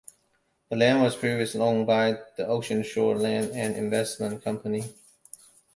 The 0.71 0.75
land 0.77 1.03
was 1.03 1.15
previously 1.15 1.61
owned 1.61 1.85
by 1.85 2.13
the 2.35 2.47
Ocean 2.47 2.81
Shore 2.81 3.13
Land 3.15 3.51
and 3.53 3.75
Investment 3.75 4.41
Company. 4.43 4.95